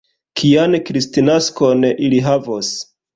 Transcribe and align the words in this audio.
Kian 0.39 0.77
kristnaskon 0.87 1.85
ili 2.07 2.23
havos? 2.29 2.73